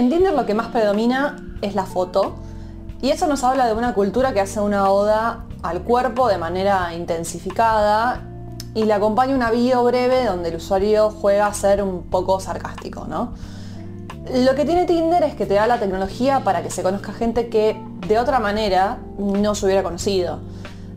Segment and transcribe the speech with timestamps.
[0.00, 2.36] En Tinder lo que más predomina es la foto
[3.02, 6.94] y eso nos habla de una cultura que hace una oda al cuerpo de manera
[6.94, 8.22] intensificada
[8.72, 13.04] y le acompaña una bio breve donde el usuario juega a ser un poco sarcástico,
[13.06, 13.34] ¿no?
[14.32, 17.50] Lo que tiene Tinder es que te da la tecnología para que se conozca gente
[17.50, 20.38] que de otra manera no se hubiera conocido.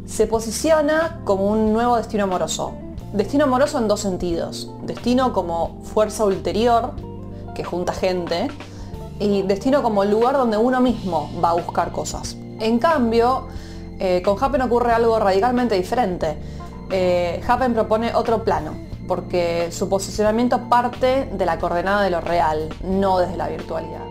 [0.05, 2.71] Se posiciona como un nuevo destino amoroso.
[3.11, 4.71] Destino amoroso en dos sentidos.
[4.83, 6.91] Destino como fuerza ulterior,
[7.53, 8.47] que junta gente,
[9.23, 12.35] y destino como lugar donde uno mismo va a buscar cosas.
[12.59, 13.47] En cambio,
[13.97, 16.35] eh, con Happen ocurre algo radicalmente diferente.
[16.91, 18.73] Eh, Happen propone otro plano,
[19.07, 24.03] porque su posicionamiento parte de la coordenada de lo real, no desde la virtualidad.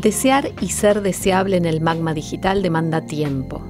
[0.00, 3.62] Desear y ser deseable en el magma digital demanda tiempo.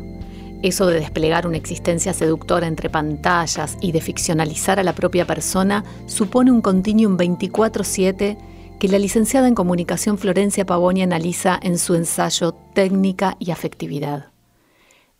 [0.62, 5.84] Eso de desplegar una existencia seductora entre pantallas y de ficcionalizar a la propia persona
[6.06, 8.38] supone un continuum 24/7
[8.78, 14.30] que la licenciada en comunicación Florencia Pavoni analiza en su ensayo Técnica y Afectividad.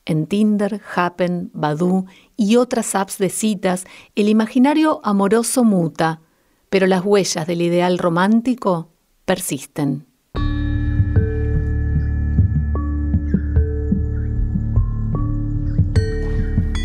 [0.06, 2.05] En Tinder, Happen, Badoo
[2.36, 6.20] y otras apps de citas, el imaginario amoroso muta,
[6.69, 8.91] pero las huellas del ideal romántico
[9.24, 10.06] persisten.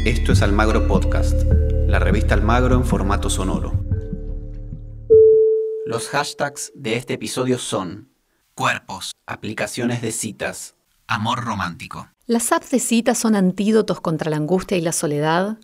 [0.05, 1.35] Esto es Almagro Podcast,
[1.87, 3.78] la revista Almagro en formato sonoro.
[5.89, 8.09] Los hashtags de este episodio son
[8.53, 10.75] cuerpos, aplicaciones de citas,
[11.07, 12.07] amor romántico.
[12.27, 15.57] ¿Las apps de citas son antídotos contra la angustia y la soledad?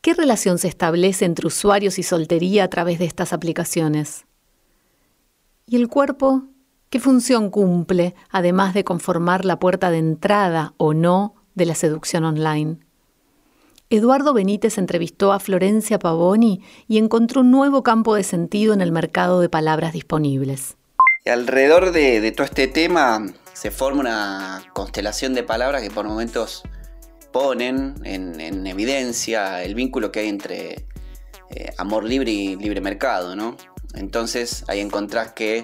[0.00, 4.24] ¿Qué relación se establece entre usuarios y soltería a través de estas aplicaciones?
[5.66, 6.44] ¿Y el cuerpo?
[6.88, 12.24] ¿Qué función cumple, además de conformar la puerta de entrada o no de la seducción
[12.24, 12.78] online?
[13.96, 18.90] Eduardo Benítez entrevistó a Florencia Pavoni y encontró un nuevo campo de sentido en el
[18.90, 20.76] mercado de palabras disponibles.
[21.24, 26.64] alrededor de todo este tema se forma una constelación de palabras que por momentos
[27.32, 30.86] ponen en, evidencia el vínculo que hay entre
[31.50, 33.56] eh, amor libre y libre mercado, ¿no?
[33.94, 35.62] Entonces ahí encontrás que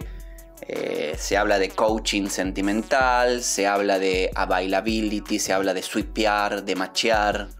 [0.68, 6.76] eh, se habla de coaching sentimental, se habla de availability, se habla de swipear, de
[6.76, 7.59] machear.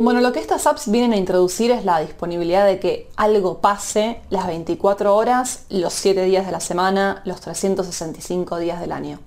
[0.00, 4.20] Bueno, lo que estas apps vienen a introducir es la disponibilidad de que algo pase
[4.30, 9.18] las 24 horas, los 7 días de la semana, los 365 días del año.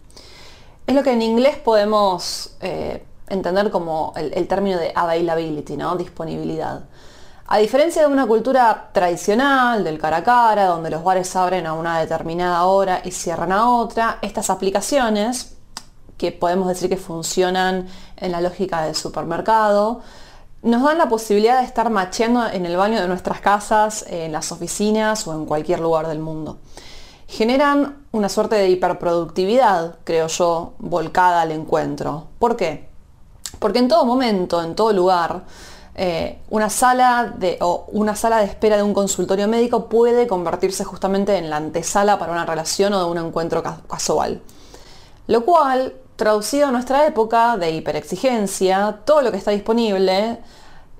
[0.87, 5.97] Es lo que en inglés podemos eh, entender como el, término de availability, ¿no?
[5.97, 6.85] Disponibilidad.
[7.47, 11.73] A diferencia de una cultura tradicional, del cara a cara, donde los bares abren a
[11.73, 15.57] una determinada hora y cierran a otra, estas aplicaciones,
[16.17, 20.01] que podemos decir que funcionan en la lógica del supermercado,
[20.63, 24.51] nos dan la posibilidad de estar macheando en el baño de nuestras casas, en las
[24.51, 26.57] oficinas o en cualquier lugar del mundo
[27.31, 32.27] generan una suerte de hiperproductividad, creo yo, volcada al encuentro.
[32.39, 32.89] ¿Por qué?
[33.57, 35.45] Porque en todo momento, en todo lugar,
[35.95, 40.83] eh, una, sala de, o una sala de espera de un consultorio médico puede convertirse
[40.83, 44.41] justamente en la antesala para una relación o de un encuentro casual.
[45.27, 50.37] Lo cual, traducido a nuestra época de hiperexigencia, todo lo que está disponible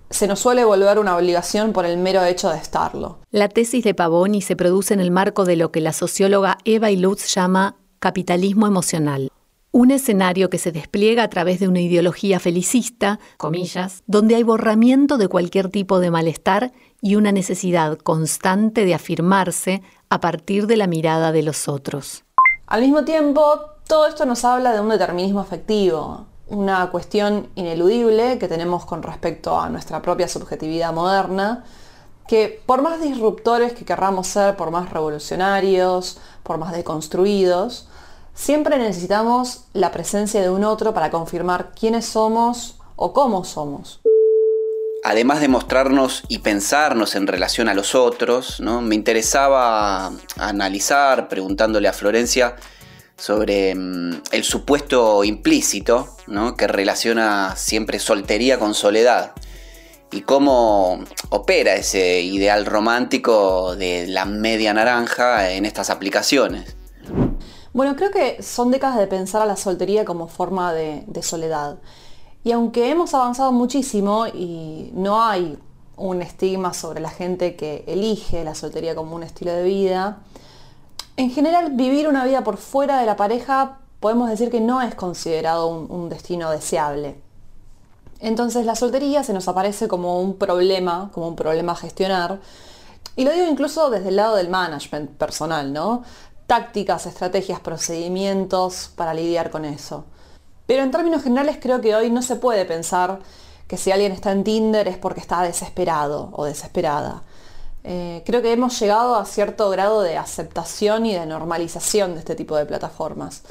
[0.09, 3.19] se nos suele volver una obligación por el mero hecho de estarlo.
[3.29, 6.89] La tesis de Pavoni se produce en el marco de lo que la socióloga Eva
[6.89, 9.29] Ilutz llama capitalismo emocional.
[9.71, 15.19] Un escenario que se despliega a través de una ideología felicista, comillas, donde hay borramiento
[15.19, 20.87] de cualquier tipo de malestar y una necesidad constante de afirmarse a partir de la
[20.87, 22.23] mirada de los otros.
[22.65, 28.47] Al mismo tiempo, todo esto nos habla de un determinismo afectivo, una cuestión ineludible que
[28.47, 31.65] tenemos con respecto a nuestra propia subjetividad moderna,
[32.25, 37.89] que por más disruptores que querramos ser, por más revolucionarios, por más deconstruidos,
[38.33, 43.99] siempre necesitamos la presencia de un otro para confirmar quiénes somos o cómo somos.
[45.03, 48.79] Además de mostrarnos y pensarnos en relación a los otros, ¿no?
[48.79, 52.55] me interesaba analizar, preguntándole a Florencia,
[53.21, 56.07] sobre mm, el supuesto implícito
[56.57, 59.33] que relaciona siempre soltería con soledad
[60.11, 66.75] y cómo opera ese ideal romántico de la media naranja en estas aplicaciones.
[67.73, 71.77] Bueno, creo que son décadas de pensar a la soltería como forma de soledad.
[72.43, 75.57] Y aunque hemos avanzado muchísimo y no hay
[75.95, 80.23] un estigma sobre la gente que elige la soltería como un estilo de vida,
[81.17, 84.95] en general, vivir una vida por fuera de la pareja podemos decir que no es
[84.95, 87.15] considerado un, destino deseable.
[88.19, 92.39] Entonces la soltería se nos aparece como un problema, como un problema a gestionar.
[93.15, 96.03] Y lo digo incluso desde el lado del management personal, ¿no?
[96.47, 100.03] tácticas, estrategias, procedimientos para lidiar con eso.
[100.65, 103.19] Pero en términos generales creo que hoy no se puede pensar
[103.69, 107.23] que si alguien está en Tinder es porque está desesperado o desesperada.
[107.83, 112.35] Eh, creo que hemos llegado a cierto grado de aceptación y de normalización de este
[112.35, 113.43] tipo de plataformas.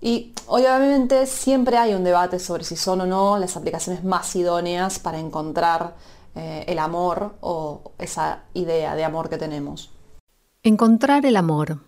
[0.00, 4.98] Y obviamente siempre hay un debate sobre si son o no las aplicaciones más idóneas
[4.98, 5.96] para encontrar
[6.34, 9.90] eh, el amor o esa idea de amor que tenemos.
[10.62, 11.80] Encontrar el amor.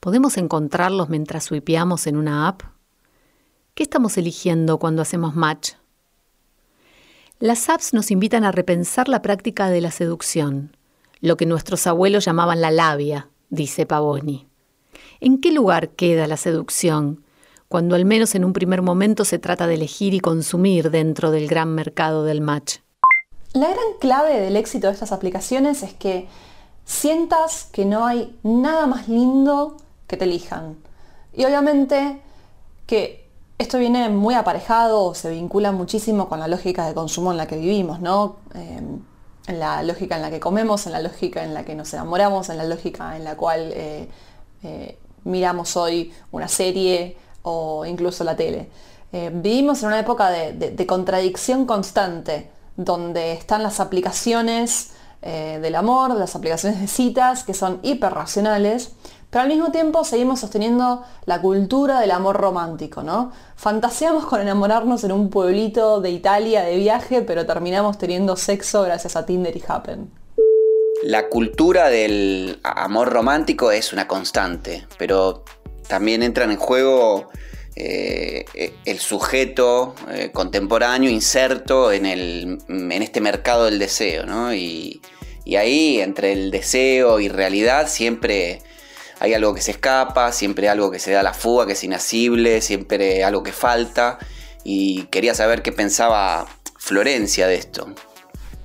[0.00, 2.62] ¿Podemos encontrarlos mientras swipeamos en una app?
[3.74, 5.72] ¿Qué estamos eligiendo cuando hacemos match?
[7.40, 10.76] Las apps nos invitan a repensar la práctica de la seducción,
[11.20, 14.48] lo que nuestros abuelos llamaban la labia, dice Pavoni.
[15.20, 17.22] ¿En qué lugar queda la seducción
[17.68, 21.46] cuando al menos en un primer momento se trata de elegir y consumir dentro del
[21.46, 22.78] gran mercado del match?
[23.52, 26.26] La gran clave del éxito de estas aplicaciones es que
[26.84, 29.76] sientas que no hay nada más lindo
[30.08, 30.76] que te elijan.
[31.32, 32.20] Y obviamente
[32.86, 33.27] que
[33.58, 37.48] esto viene muy aparejado o se vincula muchísimo con la lógica de consumo en la
[37.48, 38.36] que vivimos, ¿no?
[38.54, 38.80] Eh,
[39.48, 42.50] en la lógica en la que comemos, en la lógica en la que nos enamoramos,
[42.50, 44.08] en la lógica en la cual eh,
[44.62, 48.70] eh, miramos hoy una serie o incluso la tele.
[49.10, 54.90] vivimos en una época de, contradicción constante, donde están las aplicaciones
[55.22, 58.92] del amor, las aplicaciones de citas, que son hiperracionales,
[59.30, 63.32] pero al mismo tiempo seguimos sosteniendo la cultura del amor romántico, ¿no?
[63.56, 69.16] Fantaseamos con enamorarnos en un pueblito de Italia de viaje, pero terminamos teniendo sexo gracias
[69.16, 70.10] a Tinder y Happen.
[71.02, 75.44] La cultura del amor romántico es una constante, pero
[75.88, 77.28] también entran en juego
[77.76, 78.46] eh,
[78.84, 84.52] el sujeto eh, contemporáneo inserto en, en, este mercado del deseo, ¿no?
[84.52, 85.00] Y
[85.56, 88.60] ahí, entre el deseo y realidad, siempre
[89.20, 92.60] hay algo que se escapa, siempre algo que se da la fuga, que es inasible,
[92.60, 94.18] siempre algo que falta.
[94.64, 97.88] Y quería saber qué pensaba Florencia de esto.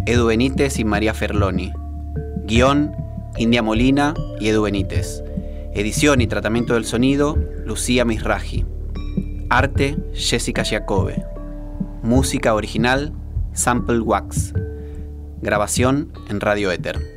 [0.05, 1.73] Edu Benítez y María Ferloni.
[2.45, 2.95] Guión:
[3.39, 5.25] India Molina y Edu Benítez.
[5.73, 8.67] Edición y tratamiento del sonido: Lucía Misraji.
[9.49, 11.25] Arte: Jessica Giacobbe.
[12.03, 13.15] Música original:
[13.55, 14.53] Sample Wax.
[15.41, 17.16] Grabación en Radio Éter.